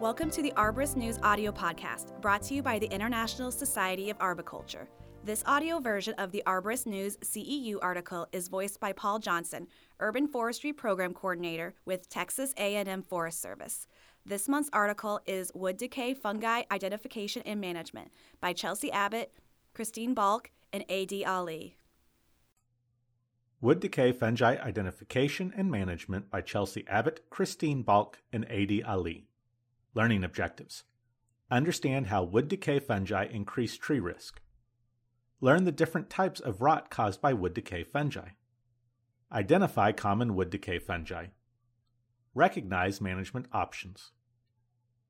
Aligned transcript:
Welcome 0.00 0.30
to 0.30 0.42
the 0.42 0.52
Arborist 0.52 0.94
News 0.94 1.18
audio 1.24 1.50
podcast, 1.50 2.20
brought 2.20 2.42
to 2.42 2.54
you 2.54 2.62
by 2.62 2.78
the 2.78 2.86
International 2.86 3.50
Society 3.50 4.10
of 4.10 4.16
Arboriculture. 4.20 4.88
This 5.24 5.42
audio 5.44 5.80
version 5.80 6.14
of 6.18 6.30
the 6.30 6.40
Arborist 6.46 6.86
News 6.86 7.16
CEU 7.16 7.78
article 7.82 8.28
is 8.30 8.46
voiced 8.46 8.78
by 8.78 8.92
Paul 8.92 9.18
Johnson, 9.18 9.66
Urban 9.98 10.28
Forestry 10.28 10.72
Program 10.72 11.12
Coordinator 11.12 11.74
with 11.84 12.08
Texas 12.08 12.54
A&M 12.56 13.02
Forest 13.02 13.42
Service. 13.42 13.88
This 14.24 14.46
month's 14.46 14.70
article 14.72 15.18
is 15.26 15.50
Wood 15.52 15.76
Decay 15.76 16.14
Fungi 16.14 16.62
Identification 16.70 17.42
and 17.44 17.60
Management 17.60 18.12
by 18.40 18.54
Chelsi 18.54 18.92
Abbott, 18.92 19.32
Christine 19.74 20.14
Balk, 20.14 20.52
and 20.72 20.84
A.D. 20.88 21.24
Ali. 21.24 21.76
Wood 23.60 23.80
Decay 23.80 24.12
Fungi 24.12 24.58
Identification 24.62 25.52
and 25.56 25.68
Management 25.68 26.30
by 26.30 26.40
Chelsi 26.40 26.84
Abbott, 26.86 27.28
Christine 27.30 27.82
Balk, 27.82 28.22
and 28.32 28.46
A.D. 28.48 28.84
Ali. 28.84 29.27
Learning 29.98 30.22
objectives 30.22 30.84
Understand 31.50 32.06
how 32.06 32.22
wood 32.22 32.46
decay 32.46 32.78
fungi 32.78 33.24
increase 33.24 33.76
tree 33.76 33.98
risk. 33.98 34.40
Learn 35.40 35.64
the 35.64 35.72
different 35.72 36.08
types 36.08 36.38
of 36.38 36.60
rot 36.60 36.88
caused 36.88 37.20
by 37.20 37.32
wood 37.32 37.52
decay 37.52 37.82
fungi. 37.82 38.28
Identify 39.32 39.90
common 39.90 40.36
wood 40.36 40.50
decay 40.50 40.78
fungi. 40.78 41.26
Recognize 42.32 43.00
management 43.00 43.46
options. 43.52 44.12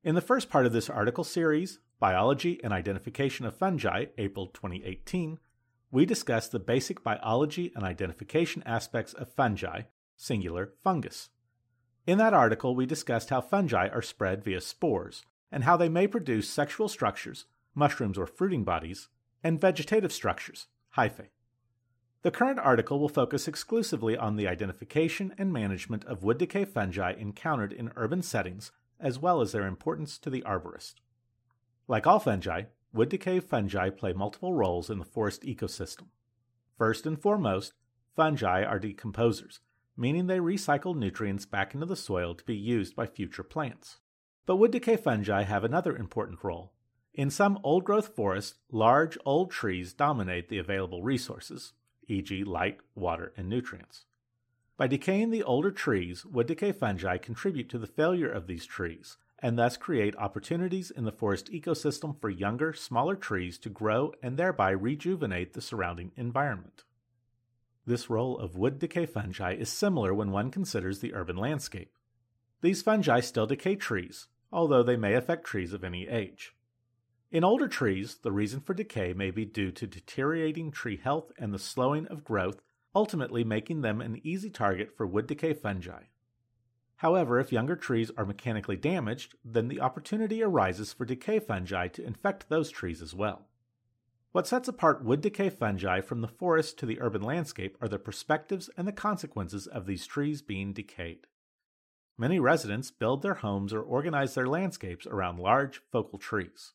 In 0.03 0.15
the 0.15 0.23
first 0.23 0.49
part 0.49 0.65
of 0.65 0.73
this 0.73 0.89
article 0.89 1.23
series, 1.23 1.81
Biology 2.01 2.59
and 2.65 2.73
Identification 2.73 3.45
of 3.45 3.55
Fungi, 3.55 4.07
April 4.17 4.47
2018, 4.47 5.39
we 5.91 6.07
discussed 6.07 6.51
the 6.51 6.59
basic 6.59 7.05
biology 7.05 7.73
and 7.77 7.85
identification 7.85 8.63
aspects 8.65 9.13
of 9.13 9.31
fungi, 9.35 9.83
singular 10.17 10.73
fungus. 10.83 11.29
In 12.09 12.17
that 12.17 12.33
article, 12.33 12.75
we 12.75 12.87
discussed 12.87 13.29
how 13.29 13.43
fungi 13.43 13.89
are 13.89 14.01
spread 14.01 14.43
via 14.43 14.63
spores 14.63 15.27
and 15.53 15.65
how 15.65 15.77
they 15.77 15.91
may 15.91 16.07
produce 16.07 16.49
sexual 16.49 16.89
structures, 16.89 17.45
mushrooms 17.75 18.17
or 18.17 18.27
fruiting 18.27 18.65
bodies, 18.65 19.09
and 19.45 19.61
vegetative 19.61 20.11
structures, 20.11 20.69
hyphae. 20.97 21.29
The 22.23 22.31
current 22.31 22.61
article 22.61 22.99
will 22.99 23.11
focus 23.11 23.47
exclusively 23.47 24.17
on 24.17 24.37
the 24.37 24.49
identification 24.49 25.35
and 25.37 25.53
management 25.53 26.03
of 26.07 26.23
wood 26.23 26.39
decay 26.39 26.65
fungi 26.65 27.13
encountered 27.13 27.75
in 27.75 27.93
urban 27.95 28.23
settings, 28.23 28.73
as 28.99 29.19
well 29.19 29.43
as 29.43 29.53
their 29.53 29.67
importance 29.67 30.17
to 30.21 30.31
the 30.31 30.41
arborist. 30.47 30.95
Like 31.89 32.07
all 32.07 32.21
fungi, 32.21 32.63
wood 32.91 33.11
decay 33.11 33.39
fungi 33.39 33.91
play 33.91 34.15
multiple 34.15 34.55
roles 34.55 34.89
in 34.89 34.99
the 34.99 35.05
forest 35.05 35.43
ecosystem. 35.43 36.07
First 36.79 37.05
and 37.05 37.21
foremost, 37.21 37.75
fungi 38.17 38.65
are 38.65 38.81
decomposers, 38.81 39.59
meaning 39.99 40.29
they 40.29 40.39
recycle 40.39 40.97
nutrients 40.97 41.45
back 41.45 41.75
into 41.75 41.85
the 41.85 41.97
soil 41.97 42.35
to 42.35 42.45
be 42.45 42.57
used 42.57 42.95
by 42.95 43.05
future 43.05 43.43
plants. 43.43 43.99
But 44.47 44.57
wood 44.57 44.71
decay 44.71 44.97
fungi 44.97 45.43
have 45.43 45.65
another 45.65 45.95
important 45.95 46.39
role. 46.43 46.73
In 47.13 47.29
some 47.31 47.59
old 47.65 47.85
growth 47.85 48.15
forests, 48.15 48.55
large 48.71 49.19
old 49.27 49.51
trees 49.51 49.93
dominate 49.93 50.49
the 50.49 50.59
available 50.59 51.03
resources, 51.03 51.73
e.g., 52.07 52.45
light, 52.45 52.79
water, 52.95 53.33
and 53.37 53.49
nutrients. 53.49 54.05
By 54.77 54.87
decaying 54.87 55.31
the 55.31 55.43
older 55.43 55.73
trees, 55.73 56.25
wood 56.25 56.47
decay 56.47 56.71
fungi 56.71 57.19
contribute 57.19 57.69
to 57.71 57.79
the 57.79 57.89
failure 57.89 58.31
of 58.31 58.47
these 58.47 58.65
trees 58.65 59.17
and 59.41 59.59
thus 59.59 59.77
create 59.77 60.17
opportunities 60.17 60.91
in 60.91 61.05
the 61.05 61.13
forest 61.13 61.51
ecosystem 61.53 62.21
for 62.21 62.31
younger, 62.31 62.73
smaller 62.73 63.15
trees 63.15 63.59
to 63.59 63.69
grow 63.69 64.13
and 64.23 64.37
thereby 64.37 64.71
rejuvenate 64.71 65.53
the 65.53 65.61
surrounding 65.61 66.13
environment. 66.17 66.85
This 67.89 68.11
role 68.11 68.39
of 68.39 68.55
wood 68.55 68.79
decay 68.79 69.07
fungi 69.07 69.55
is 69.55 69.71
similar 69.71 70.13
when 70.13 70.31
one 70.31 70.51
considers 70.51 70.99
the 70.99 71.15
urban 71.15 71.39
landscape. 71.39 71.97
These 72.61 72.83
fungi 72.83 73.21
still 73.21 73.47
decay 73.47 73.77
trees, 73.77 74.27
although 74.53 74.83
they 74.83 74.99
may 74.99 75.15
affect 75.15 75.47
trees 75.47 75.73
of 75.73 75.83
any 75.83 76.07
age. 76.07 76.55
In 77.31 77.45
older 77.45 77.67
trees, 77.67 78.17
the 78.17 78.31
reason 78.31 78.61
for 78.61 78.75
decay 78.75 79.15
may 79.15 79.31
be 79.31 79.47
due 79.47 79.71
to 79.71 79.87
deteriorating 79.87 80.71
tree 80.71 80.99
health 80.99 81.33
and 81.39 81.55
the 81.55 81.59
slowing 81.59 82.07
of 82.09 82.25
growth, 82.25 82.61
ultimately 82.95 83.43
making 83.43 83.81
them 83.81 84.03
an 84.03 84.21
easy 84.23 84.51
target 84.51 84.95
for 84.95 85.07
wood 85.07 85.27
decay 85.27 85.55
fungi. 85.55 86.03
However, 86.97 87.41
if 87.41 87.53
younger 87.53 87.75
trees 87.75 88.11
are 88.19 88.27
mechanically 88.27 88.77
damaged, 88.77 89.35
then 89.43 89.69
the 89.69 89.81
opportunity 89.81 90.43
arises 90.43 90.93
for 90.93 91.07
decay 91.07 91.39
fungi 91.39 91.89
to 91.89 92.05
infect 92.05 92.51
those 92.51 92.69
trees 92.69 93.01
as 93.01 93.15
well. 93.15 93.47
What 94.33 94.47
sets 94.47 94.69
apart 94.69 95.05
wood 95.05 95.23
decay 95.23 95.49
fungi 95.49 96.01
from 96.03 96.21
the 96.21 96.29
forest 96.29 96.79
to 96.79 96.87
the 96.87 97.01
urban 97.01 97.23
landscape 97.23 97.77
are 97.81 97.89
the 97.89 97.99
perspectives 97.99 98.69
and 98.77 98.87
the 98.87 98.93
consequences 98.93 99.67
of 99.67 99.87
these 99.87 100.07
trees 100.07 100.43
being 100.43 100.73
decayed. 100.73 101.27
Many 102.19 102.39
residents 102.39 102.91
build 102.91 103.23
their 103.23 103.35
homes 103.35 103.73
or 103.73 103.81
organize 103.81 104.35
their 104.35 104.47
landscapes 104.47 105.07
around 105.07 105.39
large 105.39 105.81
focal 105.91 106.19
trees. 106.19 106.73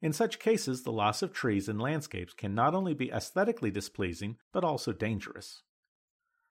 In 0.00 0.12
such 0.12 0.38
cases, 0.38 0.82
the 0.82 0.92
loss 0.92 1.22
of 1.22 1.32
trees 1.32 1.68
in 1.68 1.78
landscapes 1.78 2.34
can 2.34 2.54
not 2.54 2.74
only 2.74 2.94
be 2.94 3.10
aesthetically 3.10 3.70
displeasing, 3.70 4.36
but 4.52 4.62
also 4.62 4.92
dangerous. 4.92 5.62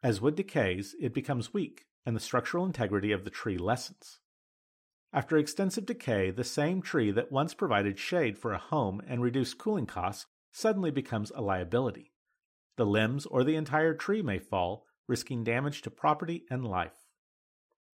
As 0.01 0.19
wood 0.19 0.35
decays, 0.35 0.95
it 0.99 1.13
becomes 1.13 1.53
weak, 1.53 1.85
and 2.05 2.15
the 2.15 2.19
structural 2.19 2.65
integrity 2.65 3.11
of 3.11 3.23
the 3.23 3.29
tree 3.29 3.57
lessens. 3.57 4.19
After 5.13 5.37
extensive 5.37 5.85
decay, 5.85 6.31
the 6.31 6.43
same 6.43 6.81
tree 6.81 7.11
that 7.11 7.31
once 7.31 7.53
provided 7.53 7.99
shade 7.99 8.35
for 8.35 8.51
a 8.51 8.57
home 8.57 8.99
and 9.07 9.21
reduced 9.21 9.59
cooling 9.59 9.85
costs 9.85 10.25
suddenly 10.51 10.89
becomes 10.89 11.31
a 11.35 11.41
liability. 11.41 12.11
The 12.77 12.85
limbs 12.87 13.27
or 13.27 13.43
the 13.43 13.55
entire 13.55 13.93
tree 13.93 14.23
may 14.23 14.39
fall, 14.39 14.87
risking 15.07 15.43
damage 15.43 15.83
to 15.83 15.91
property 15.91 16.45
and 16.49 16.65
life. 16.65 17.05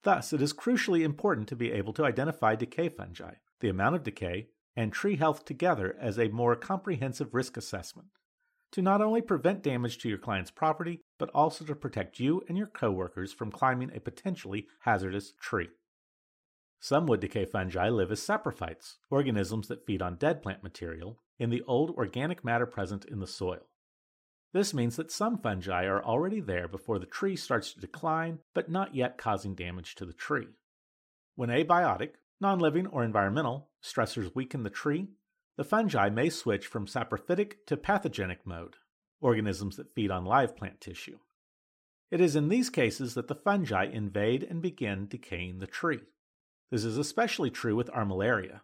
Thus, 0.04 0.32
it 0.32 0.44
is 0.44 0.54
crucially 0.54 1.02
important 1.02 1.48
to 1.50 1.56
be 1.56 1.72
able 1.72 1.92
to 1.94 2.06
identify 2.06 2.54
decay 2.54 2.90
fungi, 2.90 3.34
the 3.62 3.70
amount 3.70 3.96
of 3.96 4.04
decay, 4.04 4.50
and 4.76 4.94
tree 4.94 5.16
health 5.16 5.44
together 5.44 5.98
as 6.00 6.20
a 6.20 6.28
more 6.28 6.56
comprehensive 6.56 7.34
risk 7.34 7.58
assessment 7.58 8.10
to 8.72 8.82
not 8.84 9.02
only 9.02 9.22
prevent 9.22 9.64
damage 9.64 9.98
to 9.98 10.10
your 10.10 10.18
client's 10.20 10.52
property, 10.52 11.02
but 11.18 11.32
also 11.34 11.66
to 11.66 11.74
protect 11.74 12.20
you 12.20 12.44
and 12.48 12.58
your 12.58 12.68
coworkers 12.68 13.34
from 13.34 13.50
climbing 13.50 13.90
a 13.96 14.00
potentially 14.00 14.68
hazardous 14.82 15.34
tree. 15.40 15.70
Some 16.80 17.08
wood 17.08 17.20
decay 17.20 17.46
fungi 17.46 17.90
live 17.90 18.12
as 18.12 18.22
saprophytes, 18.22 18.98
organisms 19.10 19.68
that 19.68 19.86
feed 19.86 20.02
on 20.02 20.16
dead 20.16 20.42
plant 20.42 20.64
material, 20.64 21.20
in 21.40 21.50
the 21.50 21.64
old 21.64 21.92
organic 21.92 22.44
matter 22.44 22.66
present 22.66 23.06
in 23.06 23.20
the 23.20 23.28
soil. 23.28 23.68
This 24.54 24.74
means 24.74 24.96
that 24.96 25.12
some 25.12 25.38
fungi 25.38 25.86
are 25.86 26.04
already 26.04 26.40
there 26.40 26.68
before 26.68 27.00
the 27.00 27.06
tree 27.06 27.36
starts 27.36 27.74
to 27.74 27.80
decline, 27.80 28.40
but 28.54 28.70
not 28.70 28.96
yet 28.96 29.18
causing 29.18 29.56
damage 29.56 29.96
to 29.96 30.06
the 30.06 30.14
tree. 30.14 30.48
When 31.36 31.50
abiotic, 31.50 32.14
non 32.40 32.60
living, 32.60 32.88
or 32.88 33.04
environmental 33.04 33.70
stressors 33.84 34.34
weaken 34.34 34.64
the 34.64 34.70
tree, 34.70 35.10
the 35.58 35.64
fungi 35.64 36.10
may 36.10 36.30
switch 36.30 36.68
from 36.68 36.86
saprophytic 36.86 37.66
to 37.66 37.78
pathogenic 37.78 38.46
mode, 38.46 38.76
organisms 39.20 39.76
that 39.78 39.94
feed 39.94 40.12
on 40.12 40.26
live 40.26 40.56
plant 40.56 40.80
tissue. 40.80 41.18
It 42.10 42.22
is 42.22 42.36
in 42.36 42.48
these 42.48 42.70
cases 42.70 43.16
that 43.16 43.28
the 43.28 43.36
fungi 43.36 43.86
invade 43.86 44.44
and 44.44 44.62
begin 44.62 45.08
decaying 45.08 45.60
the 45.60 45.68
tree. 45.68 46.02
This 46.70 46.84
is 46.84 46.98
especially 46.98 47.50
true 47.50 47.76
with 47.76 47.90
armillaria. 47.92 48.62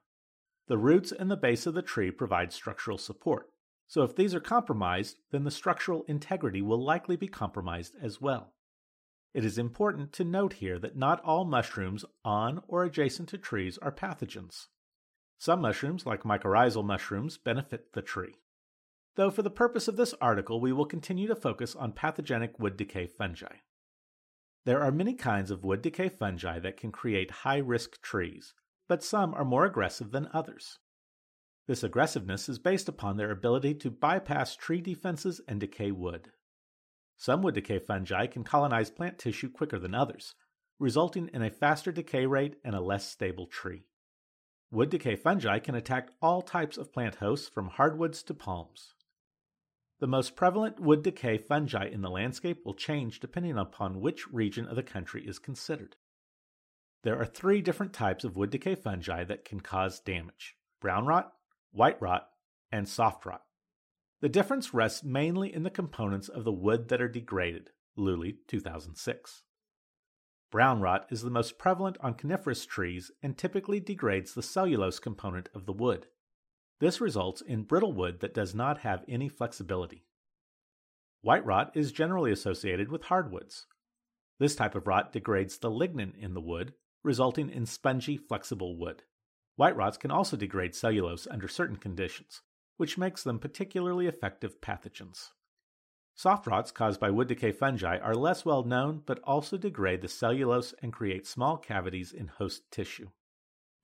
The 0.67 0.77
roots 0.77 1.11
and 1.11 1.29
the 1.31 1.37
base 1.37 1.65
of 1.65 1.73
the 1.73 1.81
tree 1.81 2.11
provide 2.11 2.53
structural 2.53 2.97
support, 2.97 3.49
so 3.87 4.03
if 4.03 4.15
these 4.15 4.33
are 4.33 4.39
compromised, 4.39 5.17
then 5.31 5.43
the 5.43 5.51
structural 5.51 6.03
integrity 6.07 6.61
will 6.61 6.83
likely 6.83 7.15
be 7.15 7.27
compromised 7.27 7.95
as 8.01 8.19
well. 8.19 8.53
It 9.33 9.43
is 9.45 9.57
important 9.57 10.13
to 10.13 10.23
note 10.23 10.53
here 10.53 10.79
that 10.79 10.95
not 10.95 11.23
all 11.23 11.45
mushrooms 11.45 12.05
on 12.23 12.61
or 12.67 12.83
adjacent 12.83 13.29
to 13.29 13.37
trees 13.37 13.77
are 13.79 13.91
pathogens. 13.91 14.67
Some 15.37 15.61
mushrooms, 15.61 16.05
like 16.05 16.23
mycorrhizal 16.23 16.85
mushrooms, 16.85 17.37
benefit 17.37 17.93
the 17.93 18.01
tree. 18.01 18.35
Though 19.15 19.29
for 19.29 19.41
the 19.41 19.49
purpose 19.49 19.87
of 19.87 19.95
this 19.95 20.13
article, 20.21 20.59
we 20.59 20.71
will 20.71 20.85
continue 20.85 21.27
to 21.27 21.35
focus 21.35 21.75
on 21.75 21.91
pathogenic 21.91 22.59
wood 22.59 22.77
decay 22.77 23.07
fungi. 23.07 23.57
There 24.65 24.81
are 24.81 24.91
many 24.91 25.13
kinds 25.13 25.51
of 25.51 25.63
wood 25.63 25.81
decay 25.81 26.07
fungi 26.07 26.59
that 26.59 26.77
can 26.77 26.91
create 26.91 27.31
high 27.31 27.57
risk 27.57 28.01
trees, 28.01 28.53
but 28.87 29.03
some 29.03 29.33
are 29.33 29.43
more 29.43 29.65
aggressive 29.65 30.11
than 30.11 30.29
others. 30.33 30.79
This 31.67 31.83
aggressiveness 31.83 32.47
is 32.47 32.59
based 32.59 32.87
upon 32.87 33.17
their 33.17 33.31
ability 33.31 33.75
to 33.75 33.91
bypass 33.91 34.55
tree 34.55 34.81
defenses 34.81 35.41
and 35.47 35.59
decay 35.59 35.91
wood. 35.91 36.31
Some 37.17 37.41
wood 37.41 37.55
decay 37.55 37.79
fungi 37.79 38.27
can 38.27 38.43
colonize 38.43 38.89
plant 38.89 39.19
tissue 39.19 39.49
quicker 39.49 39.79
than 39.79 39.93
others, 39.93 40.35
resulting 40.79 41.29
in 41.33 41.41
a 41.41 41.49
faster 41.49 41.91
decay 41.91 42.25
rate 42.25 42.55
and 42.63 42.75
a 42.75 42.81
less 42.81 43.09
stable 43.09 43.47
tree. 43.47 43.85
Wood 44.71 44.89
decay 44.89 45.15
fungi 45.15 45.59
can 45.59 45.75
attack 45.75 46.09
all 46.21 46.41
types 46.41 46.77
of 46.77 46.91
plant 46.91 47.15
hosts 47.15 47.47
from 47.47 47.67
hardwoods 47.67 48.23
to 48.23 48.33
palms. 48.33 48.92
The 50.03 50.07
most 50.07 50.35
prevalent 50.35 50.81
wood 50.81 51.01
decay 51.01 51.37
fungi 51.37 51.85
in 51.85 52.01
the 52.01 52.09
landscape 52.09 52.65
will 52.65 52.73
change 52.73 53.21
depending 53.21 53.57
upon 53.57 54.01
which 54.01 54.27
region 54.27 54.67
of 54.67 54.75
the 54.75 54.83
country 54.83 55.25
is 55.25 55.39
considered. 55.39 55.95
There 57.03 57.17
are 57.17 57.25
three 57.25 57.61
different 57.61 57.93
types 57.93 58.25
of 58.25 58.35
wood 58.35 58.49
decay 58.49 58.75
fungi 58.75 59.23
that 59.23 59.45
can 59.45 59.61
cause 59.61 60.01
damage 60.01 60.57
brown 60.81 61.05
rot, 61.05 61.31
white 61.71 62.01
rot, 62.01 62.27
and 62.69 62.85
soft 62.89 63.25
rot. 63.25 63.43
The 64.19 64.27
difference 64.27 64.73
rests 64.73 65.05
mainly 65.05 65.53
in 65.53 65.63
the 65.63 65.69
components 65.69 66.27
of 66.27 66.43
the 66.43 66.51
wood 66.51 66.89
that 66.89 67.01
are 67.01 67.07
degraded. 67.07 67.69
Luley, 67.97 68.39
2006. 68.45 69.43
Brown 70.51 70.81
rot 70.81 71.05
is 71.11 71.21
the 71.21 71.29
most 71.29 71.57
prevalent 71.57 71.95
on 72.01 72.15
coniferous 72.15 72.65
trees 72.65 73.09
and 73.21 73.37
typically 73.37 73.79
degrades 73.79 74.33
the 74.33 74.43
cellulose 74.43 74.99
component 74.99 75.47
of 75.55 75.65
the 75.65 75.71
wood. 75.71 76.07
This 76.83 76.99
results 76.99 77.39
in 77.39 77.63
brittle 77.63 77.93
wood 77.93 78.19
that 78.19 78.33
does 78.33 78.53
not 78.53 78.79
have 78.79 79.05
any 79.07 79.29
flexibility. 79.29 80.03
White 81.21 81.45
rot 81.45 81.71
is 81.75 81.93
generally 81.93 82.29
associated 82.29 82.91
with 82.91 83.03
hardwoods. 83.03 83.67
This 84.37 84.53
type 84.53 84.75
of 84.75 84.85
rot 84.85 85.13
degrades 85.13 85.57
the 85.57 85.71
lignin 85.71 86.13
in 86.19 86.33
the 86.33 86.41
wood, 86.41 86.73
resulting 87.01 87.49
in 87.49 87.65
spongy, 87.65 88.17
flexible 88.17 88.77
wood. 88.77 89.03
White 89.55 89.77
rots 89.77 89.95
can 89.95 90.11
also 90.11 90.35
degrade 90.35 90.75
cellulose 90.75 91.25
under 91.25 91.47
certain 91.47 91.77
conditions, 91.77 92.41
which 92.75 92.97
makes 92.97 93.23
them 93.23 93.39
particularly 93.39 94.07
effective 94.07 94.59
pathogens. 94.59 95.29
Soft 96.15 96.47
rots 96.47 96.71
caused 96.71 96.99
by 96.99 97.11
wood 97.11 97.29
decay 97.29 97.53
fungi 97.53 97.97
are 97.97 98.13
less 98.13 98.43
well 98.43 98.65
known 98.65 99.03
but 99.05 99.21
also 99.23 99.55
degrade 99.55 100.01
the 100.01 100.09
cellulose 100.09 100.73
and 100.81 100.91
create 100.91 101.27
small 101.27 101.55
cavities 101.55 102.11
in 102.11 102.27
host 102.27 102.63
tissue. 102.71 103.07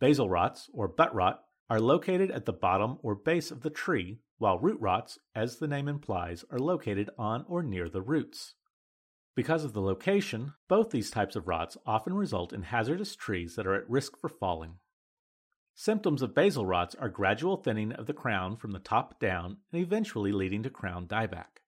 Basal 0.02 0.30
rots, 0.30 0.70
or 0.74 0.90
butt 0.90 1.16
rot, 1.16 1.46
are 1.70 1.80
located 1.80 2.32
at 2.32 2.46
the 2.46 2.54
bottom 2.54 2.98
or 3.04 3.14
base 3.14 3.52
of 3.52 3.62
the 3.62 3.70
tree, 3.70 4.20
while 4.40 4.58
root 4.58 4.80
rots, 4.82 5.20
as 5.36 5.58
the 5.58 5.68
name 5.68 5.88
implies, 5.88 6.44
are 6.50 6.60
located 6.60 7.10
on 7.18 7.46
or 7.48 7.62
near 7.62 7.88
the 7.88 8.02
roots. 8.02 8.56
Because 9.36 9.64
of 9.64 9.74
the 9.74 9.82
location, 9.82 10.54
both 10.68 10.90
these 10.90 11.12
types 11.12 11.36
of 11.36 11.48
rots 11.48 11.78
often 11.86 12.14
result 12.14 12.52
in 12.52 12.64
hazardous 12.64 13.16
trees 13.16 13.56
that 13.56 13.68
are 13.68 13.76
at 13.76 13.90
risk 13.90 14.18
for 14.18 14.30
falling. 14.30 14.76
Symptoms 15.76 16.22
of 16.22 16.36
basal 16.36 16.66
rots 16.66 16.96
are 16.96 17.08
gradual 17.08 17.56
thinning 17.56 17.94
of 17.94 18.06
the 18.06 18.14
crown 18.14 18.58
from 18.58 18.72
the 18.72 18.80
top 18.80 19.20
down 19.20 19.58
and 19.72 19.82
eventually 19.82 20.32
leading 20.32 20.64
to 20.64 20.70
crown 20.70 21.08
dieback. 21.08 21.62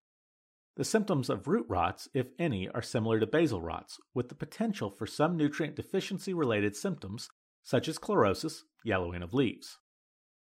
The 0.75 0.83
symptoms 0.83 1.29
of 1.29 1.47
root 1.47 1.65
rots, 1.69 2.09
if 2.13 2.27
any, 2.39 2.67
are 2.69 2.81
similar 2.81 3.19
to 3.19 3.27
basal 3.27 3.61
rots, 3.61 3.99
with 4.13 4.29
the 4.29 4.35
potential 4.35 4.89
for 4.89 5.05
some 5.05 5.37
nutrient 5.37 5.75
deficiency 5.75 6.33
related 6.33 6.75
symptoms, 6.75 7.29
such 7.63 7.87
as 7.87 7.99
chlorosis, 7.99 8.63
yellowing 8.83 9.21
of 9.21 9.33
leaves. 9.33 9.77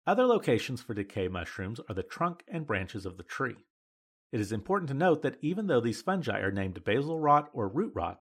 Other 0.08 0.26
locations 0.26 0.82
for 0.82 0.94
decay 0.96 1.28
mushrooms 1.28 1.80
are 1.88 1.94
the 1.94 2.02
trunk 2.02 2.44
and 2.48 2.66
branches 2.66 3.06
of 3.06 3.18
the 3.18 3.24
tree. 3.24 3.58
It 4.32 4.40
is 4.40 4.52
important 4.52 4.88
to 4.88 4.96
note 4.96 5.22
that 5.22 5.38
even 5.42 5.68
though 5.68 5.82
these 5.82 6.02
fungi 6.02 6.40
are 6.40 6.52
named 6.52 6.84
basal 6.84 7.20
rot 7.20 7.50
or 7.54 7.68
root 7.68 7.92
rot, 7.94 8.20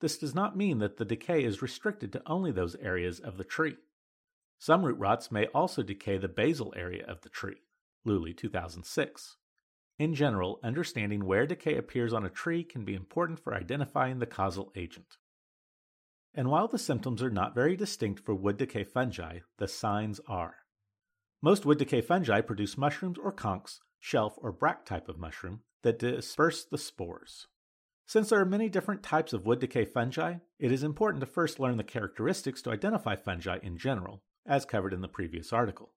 this 0.00 0.16
does 0.16 0.34
not 0.34 0.56
mean 0.56 0.78
that 0.78 0.96
the 0.96 1.04
decay 1.04 1.44
is 1.44 1.60
restricted 1.60 2.12
to 2.12 2.22
only 2.26 2.52
those 2.52 2.76
areas 2.76 3.20
of 3.20 3.36
the 3.36 3.44
tree. 3.44 3.76
Some 4.58 4.84
root 4.84 4.98
rots 4.98 5.30
may 5.30 5.46
also 5.46 5.82
decay 5.82 6.16
the 6.16 6.28
basal 6.28 6.72
area 6.76 7.04
of 7.06 7.20
the 7.20 7.28
tree. 7.28 7.62
Luley 8.06 8.34
2006. 8.36 9.36
In 9.98 10.14
general, 10.14 10.60
understanding 10.62 11.26
where 11.26 11.46
decay 11.46 11.76
appears 11.76 12.12
on 12.12 12.24
a 12.24 12.30
tree 12.30 12.62
can 12.62 12.84
be 12.84 12.94
important 12.94 13.40
for 13.40 13.54
identifying 13.54 14.18
the 14.18 14.26
causal 14.26 14.72
agent. 14.76 15.18
And 16.32 16.48
while 16.48 16.68
the 16.68 16.78
symptoms 16.78 17.22
are 17.22 17.30
not 17.30 17.54
very 17.54 17.76
distinct 17.76 18.20
for 18.20 18.34
wood 18.34 18.56
decay 18.56 18.84
fungi, 18.84 19.40
the 19.58 19.68
signs 19.68 20.20
are. 20.28 20.54
Most 21.40 21.64
wood 21.64 21.78
decay 21.78 22.00
fungi 22.00 22.40
produce 22.40 22.76
mushrooms 22.76 23.16
or 23.16 23.32
conchs, 23.32 23.78
shelf 24.00 24.34
or 24.38 24.50
bract 24.50 24.88
type 24.88 25.08
of 25.08 25.18
mushroom, 25.18 25.60
that 25.82 26.00
disperse 26.00 26.64
the 26.64 26.78
spores. 26.78 27.46
Since 28.06 28.30
there 28.30 28.40
are 28.40 28.46
many 28.46 28.68
different 28.68 29.04
types 29.04 29.32
of 29.32 29.46
wood 29.46 29.60
decay 29.60 29.84
fungi, 29.84 30.36
it 30.58 30.72
is 30.72 30.82
important 30.82 31.20
to 31.20 31.26
first 31.26 31.60
learn 31.60 31.76
the 31.76 31.84
characteristics 31.84 32.60
to 32.62 32.72
identify 32.72 33.14
fungi 33.14 33.58
in 33.62 33.78
general, 33.78 34.24
as 34.46 34.64
covered 34.64 34.92
in 34.92 35.00
the 35.00 35.08
previous 35.08 35.52
article. 35.52 35.92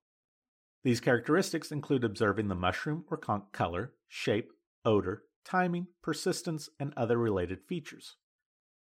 These 0.84 1.00
characteristics 1.00 1.72
include 1.72 2.04
observing 2.04 2.46
the 2.46 2.54
mushroom 2.54 3.04
or 3.10 3.16
conch 3.16 3.44
color, 3.50 3.94
shape, 4.06 4.52
odor, 4.84 5.24
timing, 5.44 5.88
persistence, 6.02 6.68
and 6.78 6.92
other 6.96 7.18
related 7.18 7.62
features. 7.62 8.16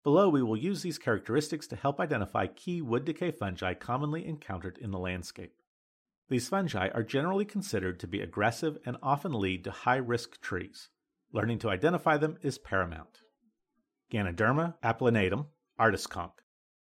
Below, 0.03 0.29
we 0.29 0.43
will 0.43 0.55
use 0.55 0.83
these 0.83 0.99
characteristics 0.99 1.67
to 1.67 1.75
help 1.75 1.99
identify 1.99 2.47
key 2.47 2.81
wood 2.81 3.03
decay 3.03 3.31
fungi 3.31 3.73
commonly 3.73 4.25
encountered 4.25 4.77
in 4.77 4.91
the 4.91 4.99
landscape. 4.99 5.53
These 6.27 6.49
fungi 6.49 6.89
are 6.89 7.03
generally 7.03 7.45
considered 7.45 7.99
to 7.99 8.07
be 8.07 8.21
aggressive 8.21 8.77
and 8.85 8.97
often 9.03 9.33
lead 9.33 9.63
to 9.63 9.71
high 9.71 9.97
risk 9.97 10.41
trees. 10.41 10.89
Learning 11.31 11.59
to 11.59 11.69
identify 11.69 12.17
them 12.17 12.37
is 12.41 12.57
paramount. 12.57 13.19
Ganoderma 14.11 14.75
applanatum, 14.83 15.47
artist 15.77 16.09
conch. 16.09 16.33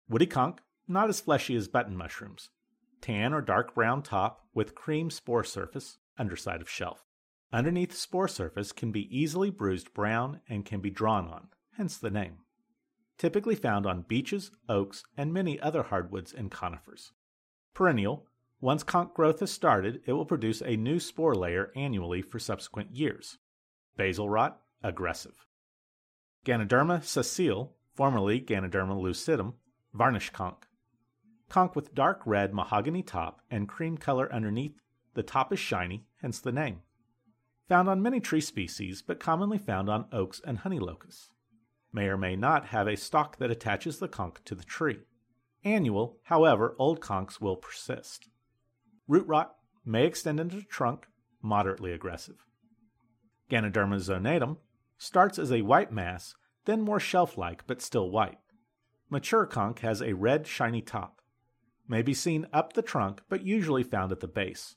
Woody 0.08 0.26
conch, 0.26 0.58
not 0.86 1.08
as 1.08 1.20
fleshy 1.20 1.56
as 1.56 1.68
button 1.68 1.96
mushrooms. 1.96 2.50
Tan 3.00 3.32
or 3.32 3.40
dark 3.40 3.74
brown 3.74 4.02
top 4.02 4.46
with 4.52 4.74
cream 4.74 5.10
spore 5.10 5.44
surface, 5.44 5.98
underside 6.18 6.60
of 6.60 6.68
shelf. 6.68 7.06
Underneath 7.52 7.94
spore 7.94 8.28
surface 8.28 8.72
can 8.72 8.92
be 8.92 9.16
easily 9.16 9.50
bruised 9.50 9.92
brown 9.94 10.40
and 10.48 10.64
can 10.64 10.80
be 10.80 10.90
drawn 10.90 11.28
on, 11.28 11.48
hence 11.76 11.96
the 11.96 12.10
name. 12.10 12.38
Typically 13.18 13.54
found 13.54 13.86
on 13.86 14.04
beeches, 14.08 14.50
oaks, 14.68 15.04
and 15.16 15.32
many 15.32 15.60
other 15.60 15.84
hardwoods 15.84 16.32
and 16.32 16.50
conifers. 16.50 17.12
Perennial, 17.74 18.26
once 18.62 18.84
conch 18.84 19.12
growth 19.12 19.40
has 19.40 19.50
started, 19.50 20.00
it 20.06 20.12
will 20.12 20.24
produce 20.24 20.62
a 20.62 20.76
new 20.76 21.00
spore 21.00 21.34
layer 21.34 21.72
annually 21.74 22.22
for 22.22 22.38
subsequent 22.38 22.94
years. 22.94 23.36
Basal 23.96 24.30
rot, 24.30 24.60
aggressive. 24.84 25.44
Ganoderma 26.46 27.02
sessile, 27.02 27.74
formerly 27.92 28.40
Ganoderma 28.40 28.94
lucidum, 28.94 29.54
varnish 29.92 30.30
conch. 30.30 30.62
Conch 31.48 31.74
with 31.74 31.92
dark 31.92 32.22
red 32.24 32.54
mahogany 32.54 33.02
top 33.02 33.40
and 33.50 33.68
cream 33.68 33.98
color 33.98 34.32
underneath, 34.32 34.80
the 35.14 35.24
top 35.24 35.52
is 35.52 35.58
shiny, 35.58 36.06
hence 36.20 36.38
the 36.38 36.52
name. 36.52 36.82
Found 37.68 37.88
on 37.88 38.00
many 38.00 38.20
tree 38.20 38.40
species, 38.40 39.02
but 39.02 39.18
commonly 39.18 39.58
found 39.58 39.90
on 39.90 40.06
oaks 40.12 40.40
and 40.46 40.58
honey 40.58 40.78
locust. 40.78 41.32
May 41.92 42.06
or 42.06 42.16
may 42.16 42.36
not 42.36 42.66
have 42.66 42.86
a 42.86 42.96
stalk 42.96 43.38
that 43.38 43.50
attaches 43.50 43.98
the 43.98 44.08
conch 44.08 44.36
to 44.44 44.54
the 44.54 44.62
tree. 44.62 45.00
Annual, 45.64 46.18
however, 46.24 46.76
old 46.78 47.00
conchs 47.00 47.40
will 47.40 47.56
persist. 47.56 48.28
Root 49.08 49.26
rot 49.26 49.56
may 49.84 50.06
extend 50.06 50.38
into 50.38 50.56
the 50.56 50.62
trunk, 50.62 51.06
moderately 51.42 51.92
aggressive. 51.92 52.46
Ganoderma 53.50 53.96
zonatum 53.96 54.58
starts 54.96 55.38
as 55.38 55.50
a 55.50 55.62
white 55.62 55.92
mass, 55.92 56.34
then 56.64 56.80
more 56.80 57.00
shelf 57.00 57.36
like 57.36 57.66
but 57.66 57.82
still 57.82 58.10
white. 58.10 58.38
Mature 59.10 59.44
conch 59.44 59.80
has 59.80 60.00
a 60.00 60.14
red, 60.14 60.46
shiny 60.46 60.80
top. 60.80 61.20
May 61.88 62.02
be 62.02 62.14
seen 62.14 62.46
up 62.52 62.72
the 62.72 62.82
trunk 62.82 63.22
but 63.28 63.44
usually 63.44 63.82
found 63.82 64.12
at 64.12 64.20
the 64.20 64.28
base. 64.28 64.76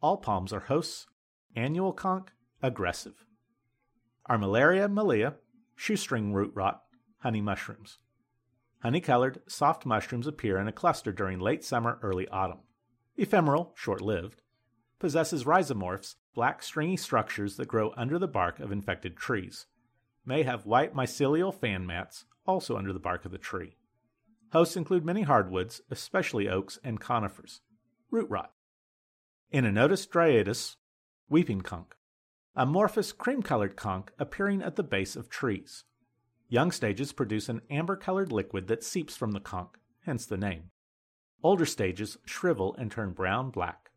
All 0.00 0.18
palms 0.18 0.52
are 0.52 0.60
hosts. 0.60 1.06
Annual 1.56 1.92
conch, 1.92 2.28
aggressive. 2.62 3.26
Armillaria 4.30 4.88
mellea, 4.88 5.34
shoestring 5.76 6.32
root 6.32 6.52
rot, 6.54 6.82
honey 7.18 7.40
mushrooms. 7.40 7.98
Honey 8.82 9.00
colored, 9.00 9.42
soft 9.48 9.84
mushrooms 9.84 10.26
appear 10.26 10.58
in 10.58 10.68
a 10.68 10.72
cluster 10.72 11.12
during 11.12 11.40
late 11.40 11.64
summer, 11.64 11.98
early 12.02 12.28
autumn 12.28 12.60
ephemeral, 13.16 13.72
short 13.76 14.00
lived, 14.00 14.42
possesses 14.98 15.44
rhizomorphs, 15.44 16.16
black 16.34 16.62
stringy 16.62 16.96
structures 16.96 17.56
that 17.56 17.68
grow 17.68 17.92
under 17.96 18.18
the 18.18 18.28
bark 18.28 18.58
of 18.60 18.72
infected 18.72 19.16
trees, 19.16 19.66
may 20.24 20.42
have 20.42 20.66
white 20.66 20.94
mycelial 20.94 21.54
fan 21.54 21.86
mats 21.86 22.24
also 22.46 22.76
under 22.76 22.92
the 22.92 22.98
bark 22.98 23.24
of 23.24 23.32
the 23.32 23.38
tree. 23.38 23.76
Hosts 24.52 24.76
include 24.76 25.04
many 25.04 25.22
hardwoods, 25.22 25.80
especially 25.90 26.48
oaks 26.48 26.78
and 26.84 27.00
conifers. 27.00 27.60
Root 28.10 28.30
rot. 28.30 28.52
Inonotus 29.52 30.06
dryadeus, 30.08 30.76
weeping 31.28 31.60
conch. 31.60 31.88
Amorphous 32.54 33.12
cream 33.12 33.42
colored 33.42 33.76
conch 33.76 34.08
appearing 34.18 34.62
at 34.62 34.76
the 34.76 34.82
base 34.84 35.16
of 35.16 35.28
trees. 35.28 35.84
Young 36.48 36.70
stages 36.70 37.12
produce 37.12 37.48
an 37.48 37.62
amber 37.68 37.96
colored 37.96 38.30
liquid 38.30 38.68
that 38.68 38.84
seeps 38.84 39.16
from 39.16 39.32
the 39.32 39.40
conch, 39.40 39.74
hence 40.04 40.24
the 40.26 40.36
name. 40.36 40.70
Older 41.44 41.66
stages 41.66 42.16
shrivel 42.24 42.74
and 42.78 42.90
turn 42.90 43.12
brown 43.12 43.50
black. 43.50 43.90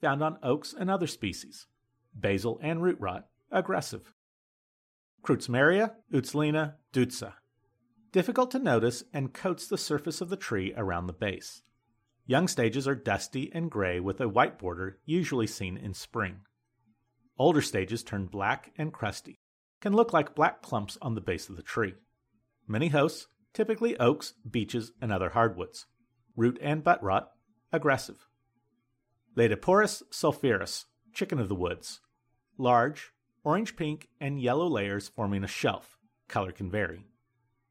Found 0.00 0.22
on 0.22 0.38
oaks 0.42 0.74
and 0.76 0.90
other 0.90 1.06
species. 1.06 1.66
Basal 2.18 2.58
and 2.62 2.82
root 2.82 2.96
rot, 2.98 3.26
aggressive. 3.52 4.14
Kretzschmaria 5.22 5.92
utzlina 6.10 6.76
dutza. 6.94 7.34
Difficult 8.12 8.50
to 8.52 8.58
notice 8.58 9.04
and 9.12 9.34
coats 9.34 9.68
the 9.68 9.76
surface 9.76 10.22
of 10.22 10.30
the 10.30 10.38
tree 10.38 10.72
around 10.74 11.06
the 11.06 11.12
base. 11.12 11.60
Young 12.24 12.48
stages 12.48 12.88
are 12.88 12.94
dusty 12.94 13.50
and 13.52 13.70
gray 13.70 14.00
with 14.00 14.18
a 14.18 14.28
white 14.28 14.58
border, 14.58 14.98
usually 15.04 15.46
seen 15.46 15.76
in 15.76 15.92
spring. 15.92 16.40
Older 17.38 17.60
stages 17.60 18.02
turn 18.02 18.24
black 18.24 18.72
and 18.78 18.90
crusty, 18.90 19.38
can 19.82 19.92
look 19.92 20.14
like 20.14 20.34
black 20.34 20.62
clumps 20.62 20.96
on 21.02 21.14
the 21.14 21.20
base 21.20 21.50
of 21.50 21.56
the 21.56 21.62
tree. 21.62 21.94
Many 22.66 22.88
hosts, 22.88 23.28
typically 23.52 23.98
oaks, 24.00 24.32
beeches, 24.50 24.92
and 24.98 25.12
other 25.12 25.30
hardwoods 25.30 25.84
root 26.36 26.58
and 26.60 26.84
butt 26.84 27.02
rot, 27.02 27.32
aggressive. 27.72 28.26
Laetiporus 29.36 30.02
sulphureus, 30.10 30.86
chicken 31.12 31.40
of 31.40 31.48
the 31.48 31.54
woods, 31.54 32.00
large, 32.58 33.12
orange 33.44 33.76
pink, 33.76 34.08
and 34.20 34.40
yellow 34.40 34.66
layers 34.66 35.08
forming 35.08 35.44
a 35.44 35.48
shelf. 35.48 35.96
Color 36.28 36.52
can 36.52 36.70
vary. 36.70 37.04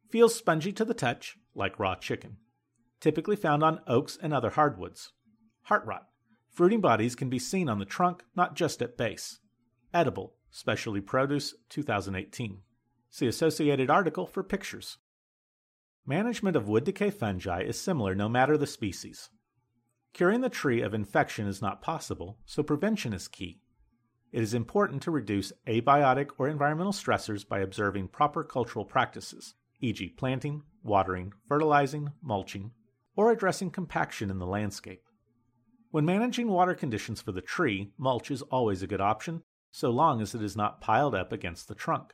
Feels 0.10 0.36
spongy 0.36 0.72
to 0.74 0.86
the 0.86 0.94
touch, 0.94 1.38
like 1.54 1.80
raw 1.80 1.96
chicken. 1.96 2.38
Typically 3.00 3.36
found 3.36 3.64
on 3.64 3.82
oaks 3.88 4.18
and 4.22 4.34
other 4.34 4.52
hardwoods. 4.52 5.12
Heart 5.64 5.86
rot. 5.86 6.08
Fruiting 6.52 6.80
bodies 6.80 7.16
can 7.16 7.30
be 7.30 7.40
seen 7.40 7.68
on 7.68 7.80
the 7.80 7.86
trunk, 7.86 8.24
not 8.36 8.56
just 8.56 8.82
at 8.82 8.98
base. 8.98 9.40
Edible, 9.94 10.36
Specialty 10.50 11.02
Produce, 11.02 11.54
2018. 11.70 12.60
See 13.10 13.28
associated 13.28 13.90
article 13.90 14.26
for 14.26 14.44
pictures. 14.44 14.98
Management 16.08 16.56
of 16.56 16.68
wood 16.68 16.84
decay 16.84 17.10
fungi 17.10 17.64
is 17.64 17.80
similar 17.80 18.14
no 18.14 18.30
matter 18.30 18.58
the 18.58 18.68
species. 18.68 19.32
Curing 20.14 20.42
the 20.42 20.50
tree 20.50 20.82
of 20.82 20.94
infection 20.94 21.48
is 21.48 21.64
not 21.64 21.82
possible, 21.82 22.38
so 22.46 22.62
prevention 22.62 23.12
is 23.12 23.28
key. 23.28 23.60
It 24.32 24.44
is 24.44 24.54
important 24.54 25.02
to 25.02 25.12
reduce 25.12 25.52
abiotic 25.68 26.30
or 26.38 26.48
environmental 26.48 26.92
stressors 26.92 27.48
by 27.48 27.60
observing 27.60 28.10
proper 28.10 28.44
cultural 28.44 28.86
practices, 28.86 29.56
e.g., 29.82 30.10
planting, 30.18 30.62
watering, 30.84 31.34
fertilizing, 31.48 32.12
mulching, 32.22 32.72
or 33.16 33.32
addressing 33.32 33.72
compaction 33.72 34.30
in 34.30 34.38
the 34.38 34.46
landscape. 34.46 35.02
When 35.90 36.06
managing 36.06 36.50
water 36.50 36.76
conditions 36.76 37.20
for 37.20 37.32
the 37.32 37.42
tree, 37.42 37.94
mulch 37.98 38.30
is 38.30 38.44
always 38.44 38.84
a 38.84 38.88
good 38.88 39.02
option, 39.02 39.42
so 39.72 39.90
long 39.90 40.22
as 40.22 40.36
it 40.36 40.44
is 40.44 40.56
not 40.56 40.82
piled 40.82 41.16
up 41.16 41.32
against 41.32 41.68
the 41.68 41.76
trunk. 41.76 42.14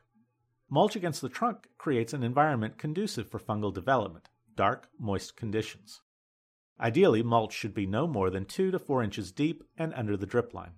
Mulch 0.74 0.96
against 0.96 1.22
the 1.22 1.28
trunk 1.28 1.68
creates 1.78 2.14
an 2.14 2.24
environment 2.24 2.78
conducive 2.78 3.30
for 3.30 3.40
fungal 3.40 3.74
development, 3.74 4.30
dark, 4.56 4.88
moist 4.98 5.36
conditions. 5.36 6.02
Ideally, 6.80 7.22
mulch 7.22 7.52
should 7.52 7.74
be 7.74 7.86
no 7.86 8.08
more 8.08 8.30
than 8.30 8.46
2 8.46 8.72
to 8.72 8.80
4 8.80 9.04
inches 9.04 9.34
deep 9.34 9.66
and 9.78 9.94
under 9.94 10.16
the 10.16 10.26
drip 10.26 10.54
line. 10.54 10.72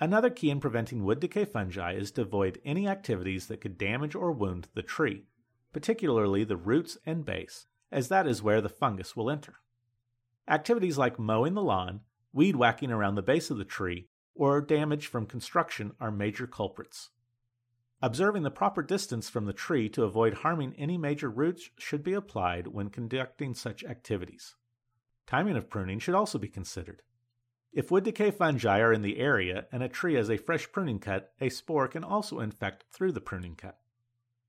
Another 0.00 0.30
key 0.30 0.48
in 0.48 0.58
preventing 0.58 1.04
wood 1.04 1.20
decay 1.20 1.44
fungi 1.44 1.92
is 1.92 2.12
to 2.12 2.22
avoid 2.22 2.62
any 2.64 2.88
activities 2.88 3.46
that 3.48 3.60
could 3.60 3.76
damage 3.76 4.14
or 4.14 4.32
wound 4.32 4.68
the 4.74 4.82
tree, 4.82 5.26
particularly 5.74 6.42
the 6.42 6.56
roots 6.56 6.96
and 7.04 7.26
base, 7.26 7.66
as 7.92 8.08
that 8.08 8.26
is 8.26 8.42
where 8.42 8.62
the 8.62 8.70
fungus 8.70 9.14
will 9.14 9.30
enter. 9.30 9.56
Activities 10.48 10.96
like 10.96 11.18
mowing 11.18 11.52
the 11.52 11.62
lawn, 11.62 12.00
weed 12.32 12.56
whacking 12.56 12.90
around 12.90 13.16
the 13.16 13.22
base 13.22 13.50
of 13.50 13.58
the 13.58 13.66
tree, 13.66 14.08
or 14.34 14.62
damage 14.62 15.06
from 15.06 15.26
construction 15.26 15.92
are 16.00 16.10
major 16.10 16.46
culprits. 16.46 17.10
Observing 18.02 18.42
the 18.42 18.50
proper 18.50 18.82
distance 18.82 19.30
from 19.30 19.46
the 19.46 19.52
tree 19.52 19.88
to 19.88 20.04
avoid 20.04 20.34
harming 20.34 20.74
any 20.74 20.98
major 20.98 21.30
roots 21.30 21.70
should 21.78 22.02
be 22.02 22.12
applied 22.12 22.66
when 22.66 22.90
conducting 22.90 23.54
such 23.54 23.84
activities. 23.84 24.56
Timing 25.26 25.56
of 25.56 25.70
pruning 25.70 25.98
should 25.98 26.14
also 26.14 26.38
be 26.38 26.48
considered. 26.48 27.02
If 27.72 27.90
wood 27.90 28.04
decay 28.04 28.30
fungi 28.30 28.78
are 28.80 28.92
in 28.92 29.02
the 29.02 29.18
area 29.18 29.66
and 29.72 29.82
a 29.82 29.88
tree 29.88 30.14
has 30.14 30.30
a 30.30 30.36
fresh 30.36 30.70
pruning 30.70 30.98
cut, 30.98 31.32
a 31.40 31.48
spore 31.48 31.88
can 31.88 32.04
also 32.04 32.40
infect 32.40 32.84
through 32.92 33.12
the 33.12 33.20
pruning 33.20 33.56
cut. 33.56 33.78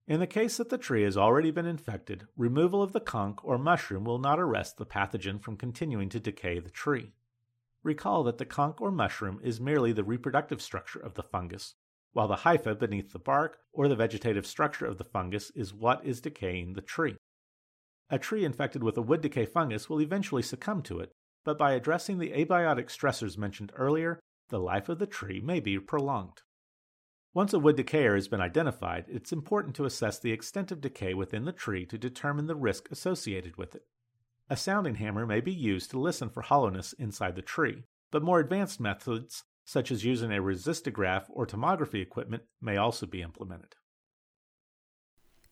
In 0.08 0.20
the 0.20 0.28
case 0.28 0.58
that 0.58 0.70
the 0.70 0.78
tree 0.78 1.02
has 1.02 1.18
already 1.18 1.50
been 1.50 1.66
infected, 1.66 2.28
removal 2.38 2.84
of 2.84 2.94
the 2.94 3.00
conch 3.00 3.40
or 3.42 3.58
mushroom 3.58 4.04
will 4.04 4.20
not 4.20 4.40
arrest 4.40 4.78
the 4.78 4.86
pathogen 4.86 5.42
from 5.42 5.58
continuing 5.58 6.10
to 6.10 6.20
decay 6.20 6.60
the 6.60 6.70
tree. 6.70 7.14
Recall 7.82 8.24
that 8.26 8.38
the 8.38 8.46
conch 8.46 8.78
or 8.80 8.92
mushroom 8.92 9.40
is 9.44 9.60
merely 9.60 9.92
the 9.92 10.04
reproductive 10.04 10.62
structure 10.62 11.00
of 11.00 11.16
the 11.16 11.24
fungus, 11.24 11.74
while 12.16 12.30
the 12.30 12.38
hypha 12.38 12.80
beneath 12.80 13.12
the 13.12 13.20
bark 13.20 13.58
or 13.74 13.90
the 13.90 13.96
vegetative 13.96 14.48
structure 14.48 14.86
of 14.86 14.98
the 14.98 15.04
fungus 15.04 15.52
is 15.54 15.74
what 15.74 16.04
is 16.06 16.22
decaying 16.22 16.72
the 16.72 16.82
tree. 16.82 17.18
A 18.10 18.18
tree 18.18 18.46
infected 18.46 18.82
with 18.82 18.98
a 18.98 19.02
wood 19.02 19.20
decay 19.20 19.46
fungus 19.46 19.90
will 19.90 20.00
eventually 20.00 20.42
succumb 20.42 20.82
to 20.84 21.02
it, 21.02 21.12
but 21.44 21.58
by 21.58 21.74
addressing 21.74 22.18
the 22.18 22.32
abiotic 22.32 22.86
stressors 22.86 23.38
mentioned 23.38 23.74
earlier, 23.76 24.22
the 24.48 24.62
life 24.62 24.88
of 24.88 24.98
the 24.98 25.06
tree 25.06 25.42
may 25.42 25.60
be 25.60 25.78
prolonged. 25.78 26.42
Once 27.34 27.52
a 27.52 27.60
wood 27.60 27.76
decayer 27.76 28.16
has 28.16 28.30
been 28.30 28.40
identified, 28.40 29.04
it's 29.10 29.34
important 29.34 29.76
to 29.76 29.84
assess 29.84 30.18
the 30.18 30.32
extent 30.32 30.72
of 30.72 30.80
decay 30.80 31.14
within 31.14 31.44
the 31.44 31.52
tree 31.52 31.86
to 31.86 31.98
determine 31.98 32.48
the 32.48 32.56
risk 32.56 32.90
associated 32.92 33.58
with 33.58 33.76
it. 33.76 33.84
A 34.50 34.56
sounding 34.56 34.96
hammer 34.96 35.26
may 35.26 35.42
be 35.42 35.52
used 35.52 35.92
to 35.92 36.00
listen 36.00 36.30
for 36.30 36.44
hollowness 36.44 36.94
inside 36.94 37.36
the 37.36 37.42
tree, 37.42 37.84
but 38.10 38.24
more 38.24 38.40
advanced 38.40 38.80
methods 38.80 39.44
such 39.66 39.92
as 39.92 40.06
using 40.06 40.32
a 40.32 40.42
resistograph 40.42 41.26
or 41.30 41.46
tomography 41.46 42.02
equipment, 42.02 42.44
may 42.62 42.78
also 42.78 43.06
be 43.06 43.22
implemented. 43.22 43.76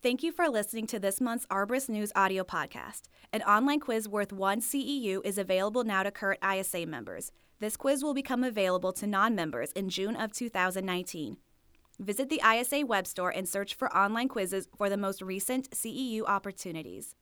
Thank 0.04 0.22
you 0.22 0.32
for 0.34 0.50
listening 0.50 0.86
to 0.88 1.00
this 1.00 1.22
month's 1.22 1.46
Arborist 1.46 1.88
News 1.88 2.12
audio 2.14 2.44
podcast. 2.44 3.04
An 3.32 3.42
online 3.44 3.80
quiz 3.80 4.08
worth 4.08 4.34
one 4.34 4.60
CEU 4.60 5.26
is 5.26 5.38
available 5.38 5.86
now 5.86 6.04
to 6.04 6.12
current 6.12 6.42
ISA 6.44 6.86
members. 6.86 7.32
This 7.60 7.78
quiz 7.78 8.04
will 8.04 8.14
become 8.14 8.44
available 8.44 8.92
to 8.94 9.08
non 9.08 9.34
members 9.34 9.72
in 9.72 9.88
June 9.88 10.18
of 10.18 10.34
2019. 10.34 11.38
Visit 12.00 12.30
the 12.30 12.42
ISA 12.46 12.86
web 12.86 13.08
store 13.08 13.30
and 13.30 13.48
search 13.48 13.76
for 13.76 13.96
online 13.96 14.28
quizzes 14.28 14.68
for 14.78 14.90
the 14.90 14.98
most 14.98 15.22
recent 15.22 15.70
CEU 15.72 16.24
opportunities. 16.28 17.16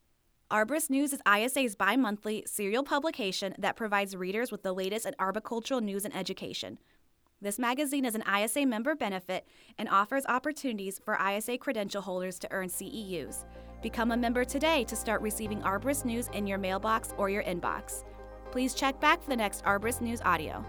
Arborist 0.52 0.90
News 0.90 1.14
is 1.14 1.22
ISA's 1.26 1.76
bi 1.76 1.96
monthly 1.96 2.44
serial 2.46 2.84
publication 2.84 3.56
that 3.58 3.78
provides 3.78 4.18
readers 4.18 4.52
with 4.52 4.64
the 4.64 4.74
latest 4.74 5.06
in 5.06 5.14
arboricultural 5.14 5.82
news 5.82 6.04
and 6.04 6.14
education. 6.14 6.78
This 7.42 7.58
magazine 7.58 8.04
is 8.04 8.16
an 8.16 8.24
ISA 8.28 8.66
member 8.66 8.94
benefit 8.94 9.48
and 9.78 9.88
offers 9.88 10.26
opportunities 10.26 11.00
for 11.06 11.18
ISA 11.18 11.58
credential 11.58 12.02
holders 12.02 12.38
to 12.40 12.52
earn 12.52 12.68
CEUs. 12.68 13.46
Become 13.82 14.12
a 14.12 14.18
member 14.18 14.44
today 14.44 14.84
to 14.84 14.96
start 14.98 15.22
receiving 15.22 15.62
Arborist 15.62 16.04
News 16.04 16.28
in 16.34 16.46
your 16.46 16.58
mailbox 16.58 17.14
or 17.18 17.30
your 17.30 17.44
inbox. 17.44 18.04
Please 18.52 18.74
check 18.74 19.00
back 19.00 19.24
for 19.24 19.30
the 19.30 19.38
next 19.38 19.64
Arborist 19.64 20.02
News 20.02 20.20
audio. 20.26 20.66